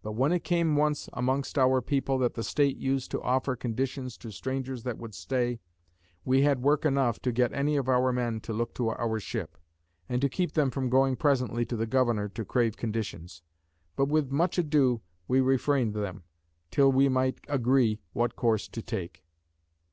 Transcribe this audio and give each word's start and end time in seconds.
But 0.00 0.12
when 0.12 0.30
it 0.30 0.44
came 0.44 0.76
once 0.76 1.08
amongst 1.12 1.58
our 1.58 1.80
people 1.82 2.18
that 2.18 2.34
the 2.34 2.44
state 2.44 2.76
used 2.76 3.10
to 3.10 3.20
offer 3.22 3.56
conditions 3.56 4.16
to 4.18 4.30
strangers 4.30 4.84
that 4.84 4.96
would 4.96 5.12
stay, 5.12 5.58
we 6.24 6.42
had 6.42 6.62
work 6.62 6.84
enough 6.84 7.18
to 7.22 7.32
get 7.32 7.52
any 7.52 7.74
of 7.74 7.88
our 7.88 8.12
men 8.12 8.38
to 8.42 8.52
look 8.52 8.74
to 8.74 8.90
our 8.90 9.18
ship; 9.18 9.58
and 10.08 10.20
to 10.20 10.28
keep 10.28 10.52
them 10.52 10.70
from 10.70 10.88
going 10.88 11.16
presently 11.16 11.64
to 11.64 11.74
the 11.74 11.84
governor 11.84 12.28
to 12.28 12.44
crave 12.44 12.76
conditions. 12.76 13.42
But 13.96 14.06
with 14.06 14.30
much 14.30 14.56
ado 14.56 15.00
we 15.26 15.40
refrained 15.40 15.94
them, 15.94 16.22
till 16.70 16.92
we 16.92 17.08
might 17.08 17.40
agree 17.48 17.98
what 18.12 18.36
course 18.36 18.68
to 18.68 18.80
take. 18.82 19.24